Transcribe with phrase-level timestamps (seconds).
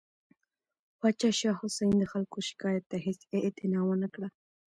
[0.99, 4.29] پاچا شاه حسین د خلکو شکایت ته هیڅ اعتنا ونه کړه.